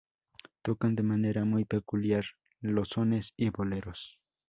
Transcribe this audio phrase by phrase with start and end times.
[0.63, 2.25] Tocan de manera muy peculiar
[2.59, 4.17] los sones y boleros.